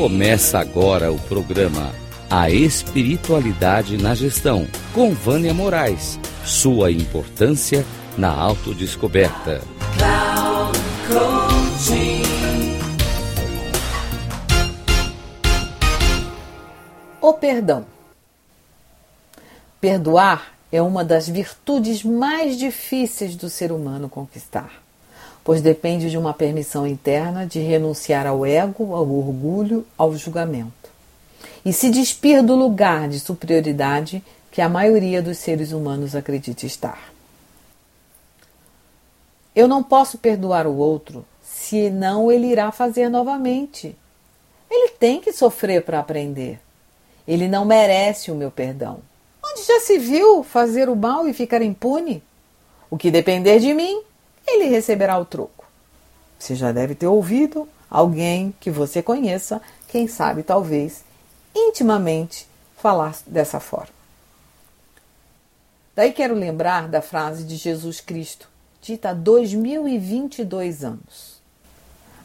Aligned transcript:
Começa 0.00 0.60
agora 0.60 1.10
o 1.10 1.18
programa 1.18 1.92
A 2.30 2.48
Espiritualidade 2.48 3.96
na 3.96 4.14
Gestão, 4.14 4.64
com 4.94 5.10
Vânia 5.12 5.52
Moraes. 5.52 6.20
Sua 6.44 6.92
importância 6.92 7.84
na 8.16 8.30
autodescoberta. 8.30 9.60
O 17.20 17.34
perdão. 17.34 17.84
Perdoar 19.80 20.52
é 20.70 20.80
uma 20.80 21.02
das 21.04 21.28
virtudes 21.28 22.04
mais 22.04 22.56
difíceis 22.56 23.34
do 23.34 23.50
ser 23.50 23.72
humano 23.72 24.08
conquistar 24.08 24.87
pois 25.48 25.62
depende 25.62 26.10
de 26.10 26.18
uma 26.18 26.34
permissão 26.34 26.86
interna 26.86 27.46
de 27.46 27.58
renunciar 27.58 28.26
ao 28.26 28.44
ego, 28.44 28.94
ao 28.94 29.10
orgulho, 29.10 29.86
ao 29.96 30.14
julgamento 30.14 30.90
e 31.64 31.72
se 31.72 31.88
despir 31.88 32.42
do 32.42 32.54
lugar 32.54 33.08
de 33.08 33.18
superioridade 33.18 34.22
que 34.52 34.60
a 34.60 34.68
maioria 34.68 35.22
dos 35.22 35.38
seres 35.38 35.72
humanos 35.72 36.14
acredita 36.14 36.66
estar. 36.66 37.14
Eu 39.56 39.66
não 39.66 39.82
posso 39.82 40.18
perdoar 40.18 40.66
o 40.66 40.76
outro, 40.76 41.24
senão 41.42 42.30
ele 42.30 42.48
irá 42.48 42.70
fazer 42.70 43.08
novamente. 43.08 43.96
Ele 44.70 44.90
tem 45.00 45.18
que 45.18 45.32
sofrer 45.32 45.82
para 45.82 45.98
aprender. 45.98 46.60
Ele 47.26 47.48
não 47.48 47.64
merece 47.64 48.30
o 48.30 48.34
meu 48.34 48.50
perdão. 48.50 48.98
Onde 49.42 49.62
já 49.62 49.80
se 49.80 49.96
viu 49.96 50.44
fazer 50.44 50.90
o 50.90 50.94
mal 50.94 51.26
e 51.26 51.32
ficar 51.32 51.62
impune? 51.62 52.22
O 52.90 52.98
que 52.98 53.10
depender 53.10 53.60
de 53.60 53.72
mim, 53.72 54.02
ele 54.48 54.68
receberá 54.68 55.18
o 55.18 55.24
troco. 55.24 55.66
Você 56.38 56.54
já 56.54 56.72
deve 56.72 56.94
ter 56.94 57.06
ouvido 57.06 57.68
alguém 57.90 58.54
que 58.60 58.70
você 58.70 59.02
conheça, 59.02 59.60
quem 59.88 60.06
sabe 60.06 60.42
talvez 60.42 61.04
intimamente, 61.54 62.46
falar 62.76 63.16
dessa 63.26 63.58
forma. 63.58 63.98
Daí 65.96 66.12
quero 66.12 66.34
lembrar 66.34 66.88
da 66.88 67.02
frase 67.02 67.42
de 67.42 67.56
Jesus 67.56 68.00
Cristo, 68.00 68.48
dita 68.80 69.10
há 69.10 69.14
2022 69.14 70.84
anos: 70.84 71.40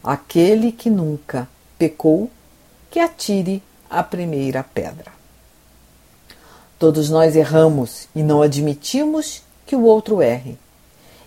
Aquele 0.02 0.70
que 0.70 0.88
nunca 0.88 1.48
pecou, 1.76 2.30
que 2.90 3.00
atire 3.00 3.62
a 3.90 4.02
primeira 4.02 4.62
pedra. 4.62 5.12
Todos 6.78 7.10
nós 7.10 7.34
erramos 7.34 8.08
e 8.14 8.22
não 8.22 8.42
admitimos 8.42 9.42
que 9.66 9.74
o 9.74 9.82
outro 9.82 10.22
erre 10.22 10.58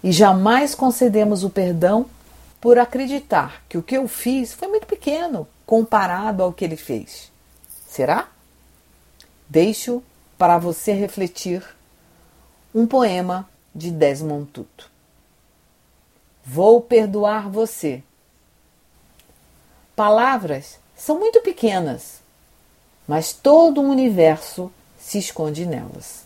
e 0.04 0.12
jamais 0.12 0.76
concedemos 0.76 1.44
o 1.44 1.50
perdão 1.50 2.06
por 2.60 2.78
acreditar 2.78 3.64
que 3.68 3.78
o 3.78 3.84
que 3.84 3.98
eu 3.98 4.08
fiz 4.08 4.54
foi 4.54 4.68
muito 4.68 4.88
pequeno 4.88 5.48
comparado 5.66 6.44
ao 6.44 6.54
que 6.54 6.66
ele 6.66 6.78
fez. 6.78 7.32
Será? 7.88 8.30
Deixo 9.50 10.04
para 10.38 10.58
você 10.58 10.94
refletir 10.94 11.64
um 12.74 12.86
poema 12.86 13.50
de 13.74 13.92
Desmond 13.92 14.46
Tutu. 14.52 14.90
Vou 16.46 16.82
perdoar 16.82 17.50
você. 17.50 18.04
Palavras 19.96 20.80
são 20.96 21.20
muito 21.20 21.42
pequenas, 21.42 22.22
mas 23.08 23.34
todo 23.34 23.82
o 23.82 23.90
universo 23.90 24.72
se 25.00 25.18
esconde 25.18 25.66
nelas. 25.66 26.24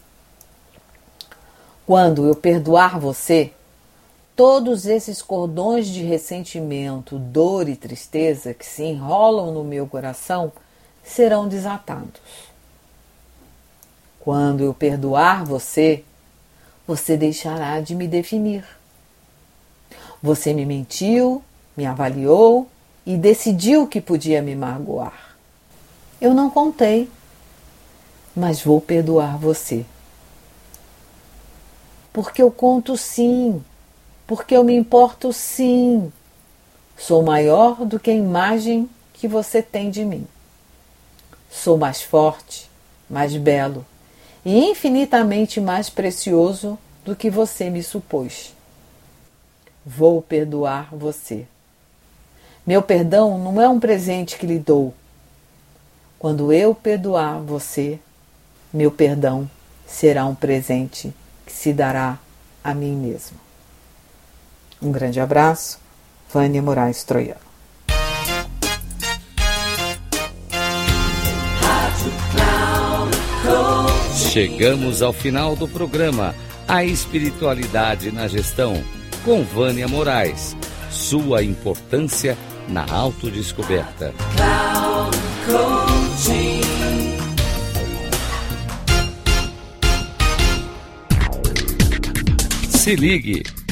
Quando 1.85 2.25
eu 2.25 2.35
perdoar 2.35 2.99
você, 2.99 3.53
todos 4.41 4.87
esses 4.87 5.21
cordões 5.21 5.85
de 5.85 6.01
ressentimento, 6.01 7.19
dor 7.19 7.69
e 7.69 7.75
tristeza 7.75 8.55
que 8.55 8.65
se 8.65 8.81
enrolam 8.81 9.51
no 9.51 9.63
meu 9.63 9.85
coração 9.85 10.51
serão 11.03 11.47
desatados. 11.47 12.19
Quando 14.19 14.63
eu 14.63 14.73
perdoar 14.73 15.45
você, 15.45 16.03
você 16.87 17.15
deixará 17.15 17.79
de 17.81 17.93
me 17.93 18.07
definir. 18.07 18.65
Você 20.23 20.55
me 20.55 20.65
mentiu, 20.65 21.43
me 21.77 21.85
avaliou 21.85 22.67
e 23.05 23.17
decidiu 23.17 23.85
que 23.85 24.01
podia 24.01 24.41
me 24.41 24.55
magoar. 24.55 25.35
Eu 26.19 26.33
não 26.33 26.49
contei, 26.49 27.07
mas 28.35 28.63
vou 28.63 28.81
perdoar 28.81 29.37
você. 29.37 29.85
Porque 32.11 32.41
eu 32.41 32.49
conto 32.49 32.97
sim 32.97 33.63
porque 34.31 34.55
eu 34.55 34.63
me 34.63 34.73
importo 34.73 35.33
sim. 35.33 36.09
Sou 36.97 37.21
maior 37.21 37.85
do 37.85 37.99
que 37.99 38.09
a 38.09 38.13
imagem 38.15 38.89
que 39.11 39.27
você 39.27 39.61
tem 39.61 39.91
de 39.91 40.05
mim. 40.05 40.25
Sou 41.49 41.77
mais 41.77 42.01
forte, 42.01 42.71
mais 43.09 43.35
belo 43.35 43.85
e 44.45 44.57
infinitamente 44.57 45.59
mais 45.59 45.89
precioso 45.89 46.79
do 47.03 47.13
que 47.13 47.29
você 47.29 47.69
me 47.69 47.83
supôs. 47.83 48.55
Vou 49.85 50.21
perdoar 50.21 50.87
você. 50.95 51.45
Meu 52.65 52.81
perdão 52.81 53.37
não 53.37 53.59
é 53.59 53.67
um 53.67 53.81
presente 53.81 54.37
que 54.37 54.47
lhe 54.47 54.59
dou. 54.59 54.93
Quando 56.17 56.53
eu 56.53 56.73
perdoar 56.73 57.41
você, 57.41 57.99
meu 58.71 58.91
perdão 58.91 59.51
será 59.85 60.25
um 60.25 60.35
presente 60.35 61.13
que 61.45 61.51
se 61.51 61.73
dará 61.73 62.17
a 62.63 62.73
mim 62.73 62.95
mesmo. 62.95 63.50
Um 64.81 64.91
grande 64.91 65.19
abraço, 65.19 65.79
Vânia 66.33 66.61
Moraes 66.61 67.03
Troiano. 67.03 67.39
Chegamos 74.15 75.01
ao 75.01 75.13
final 75.13 75.55
do 75.55 75.67
programa 75.67 76.33
A 76.67 76.83
Espiritualidade 76.83 78.11
na 78.11 78.27
Gestão, 78.27 78.81
com 79.23 79.43
Vânia 79.43 79.87
Moraes. 79.87 80.55
Sua 80.89 81.43
importância 81.43 82.35
na 82.67 82.85
autodescoberta. 82.91 84.13
Se 92.69 92.95
ligue 92.95 93.43